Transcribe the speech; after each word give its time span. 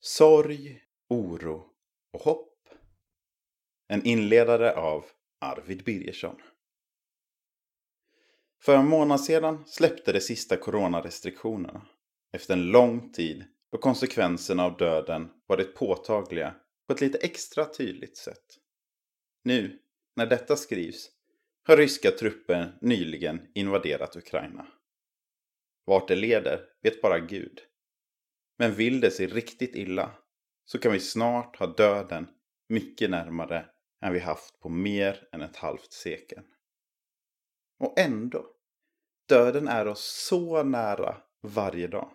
Sorg, 0.00 0.82
oro 1.08 1.70
och 2.12 2.20
hopp. 2.20 2.68
En 3.88 4.06
inledare 4.06 4.76
av 4.76 5.04
Arvid 5.40 5.84
Birgersson. 5.84 6.36
För 8.62 8.76
en 8.76 8.88
månad 8.88 9.20
sedan 9.20 9.64
släppte 9.66 10.12
de 10.12 10.20
sista 10.20 10.56
coronarestriktionerna. 10.56 11.86
Efter 12.32 12.54
en 12.54 12.66
lång 12.66 13.12
tid 13.12 13.44
då 13.72 13.78
konsekvenserna 13.78 14.64
av 14.64 14.76
döden 14.76 15.30
varit 15.46 15.74
påtagliga 15.74 16.54
på 16.86 16.92
ett 16.92 17.00
lite 17.00 17.18
extra 17.18 17.64
tydligt 17.64 18.16
sätt. 18.16 18.44
Nu, 19.44 19.78
när 20.16 20.26
detta 20.26 20.56
skrivs, 20.56 21.10
har 21.62 21.76
ryska 21.76 22.10
trupper 22.10 22.78
nyligen 22.80 23.40
invaderat 23.54 24.16
Ukraina. 24.16 24.66
Vart 25.84 26.08
det 26.08 26.16
leder 26.16 26.64
vet 26.82 27.02
bara 27.02 27.18
Gud. 27.18 27.67
Men 28.58 28.74
vill 28.74 29.00
det 29.00 29.10
sig 29.10 29.26
riktigt 29.26 29.74
illa 29.74 30.10
så 30.64 30.78
kan 30.78 30.92
vi 30.92 31.00
snart 31.00 31.56
ha 31.56 31.66
döden 31.66 32.28
mycket 32.68 33.10
närmare 33.10 33.68
än 34.00 34.12
vi 34.12 34.18
haft 34.18 34.60
på 34.60 34.68
mer 34.68 35.28
än 35.32 35.42
ett 35.42 35.56
halvt 35.56 35.92
sekel. 35.92 36.44
Och 37.78 37.98
ändå, 37.98 38.46
döden 39.28 39.68
är 39.68 39.88
oss 39.88 40.26
så 40.28 40.62
nära 40.62 41.16
varje 41.42 41.86
dag. 41.86 42.12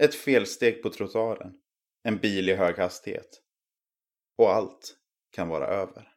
Ett 0.00 0.14
felsteg 0.14 0.82
på 0.82 0.90
trottoaren, 0.90 1.60
en 2.02 2.18
bil 2.18 2.48
i 2.48 2.54
hög 2.54 2.78
hastighet 2.78 3.42
och 4.36 4.54
allt 4.54 4.96
kan 5.30 5.48
vara 5.48 5.66
över. 5.66 6.12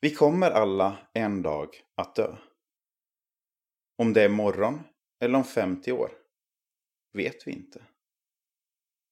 Vi 0.00 0.14
kommer 0.14 0.50
alla 0.50 0.98
en 1.12 1.42
dag 1.42 1.68
att 1.94 2.14
dö. 2.14 2.36
Om 3.96 4.12
det 4.12 4.22
är 4.22 4.28
morgon 4.28 4.82
eller 5.20 5.38
om 5.38 5.44
50 5.44 5.92
år 5.92 6.23
vet 7.14 7.46
vi 7.46 7.52
inte. 7.52 7.82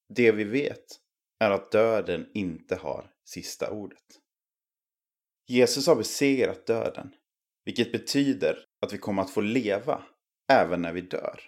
Det 0.09 0.33
vi 0.33 0.45
vet 0.45 0.87
är 1.39 1.51
att 1.51 1.73
döden 1.73 2.31
inte 2.35 2.77
har 2.77 3.11
sista 3.25 3.71
ordet. 3.71 4.05
Jesus 5.47 5.87
har 5.87 5.97
besegrat 5.97 6.67
döden, 6.67 7.15
vilket 7.65 7.93
betyder 7.93 8.67
att 8.81 8.93
vi 8.93 8.99
kommer 8.99 9.23
att 9.23 9.31
få 9.31 9.41
leva 9.41 10.03
även 10.53 10.83
när 10.83 10.93
vi 10.93 11.01
dör. 11.01 11.41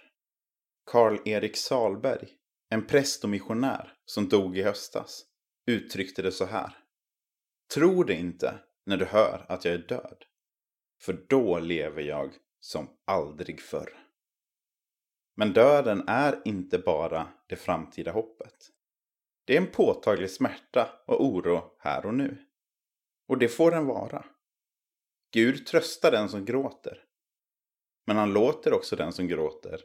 Karl-Erik 0.91 1.57
Salberg, 1.57 2.27
en 2.69 2.87
präst 2.87 3.23
och 3.23 3.29
missionär 3.29 3.93
som 4.05 4.29
dog 4.29 4.57
i 4.57 4.61
höstas, 4.61 5.25
uttryckte 5.67 6.21
det 6.21 6.31
så 6.31 6.45
här. 6.45 6.77
Tro 7.73 8.03
det 8.03 8.13
inte 8.13 8.59
när 8.85 8.97
du 8.97 9.05
hör 9.05 9.45
att 9.49 9.65
jag 9.65 9.73
är 9.73 9.87
död, 9.87 10.23
för 11.01 11.25
då 11.29 11.59
lever 11.59 12.01
jag 12.01 12.33
som 12.59 12.89
aldrig 13.05 13.61
förr. 13.61 14.04
Men 15.35 15.53
döden 15.53 16.03
är 16.07 16.41
inte 16.45 16.79
bara 16.79 17.27
det 17.47 17.55
framtida 17.55 18.11
hoppet. 18.11 18.71
Det 19.45 19.57
är 19.57 19.61
en 19.61 19.71
påtaglig 19.71 20.31
smärta 20.31 20.89
och 21.05 21.25
oro 21.25 21.61
här 21.79 22.05
och 22.05 22.13
nu. 22.13 22.37
Och 23.27 23.37
det 23.37 23.47
får 23.47 23.71
den 23.71 23.85
vara. 23.85 24.25
Gud 25.31 25.65
tröstar 25.65 26.11
den 26.11 26.29
som 26.29 26.45
gråter. 26.45 27.03
Men 28.07 28.17
han 28.17 28.33
låter 28.33 28.73
också 28.73 28.95
den 28.95 29.13
som 29.13 29.27
gråter 29.27 29.81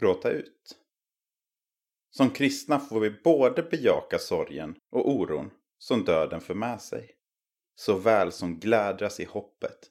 gråta 0.00 0.30
ut. 0.30 0.78
Som 2.10 2.30
kristna 2.30 2.80
får 2.80 3.00
vi 3.00 3.10
både 3.10 3.62
bejaka 3.62 4.18
sorgen 4.18 4.76
och 4.90 5.10
oron 5.10 5.50
som 5.78 6.04
döden 6.04 6.40
för 6.40 6.54
med 6.54 6.80
sig. 6.80 7.10
Såväl 7.74 8.32
som 8.32 8.58
glädjas 8.58 9.20
i 9.20 9.24
hoppet 9.24 9.90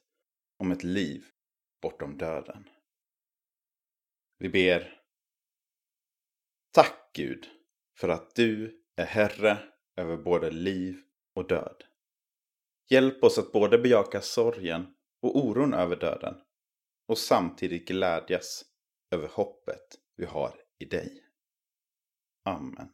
om 0.58 0.72
ett 0.72 0.82
liv 0.82 1.24
bortom 1.82 2.18
döden. 2.18 2.68
Vi 4.38 4.48
ber 4.48 4.93
Gud 7.14 7.48
för 7.98 8.08
att 8.08 8.34
du 8.34 8.82
är 8.96 9.06
Herre 9.06 9.58
över 9.96 10.16
både 10.16 10.50
liv 10.50 11.00
och 11.34 11.48
död. 11.48 11.84
Hjälp 12.90 13.24
oss 13.24 13.38
att 13.38 13.52
både 13.52 13.78
bejaka 13.78 14.20
sorgen 14.20 14.94
och 15.22 15.36
oron 15.36 15.74
över 15.74 15.96
döden 15.96 16.34
och 17.08 17.18
samtidigt 17.18 17.88
glädjas 17.88 18.64
över 19.10 19.28
hoppet 19.28 19.98
vi 20.16 20.24
har 20.24 20.54
i 20.78 20.84
dig. 20.84 21.24
Amen. 22.44 22.93